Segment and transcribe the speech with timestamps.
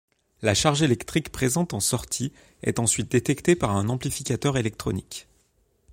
[0.41, 5.27] La charge électrique présente en sortie est ensuite détectée par un amplificateur électronique.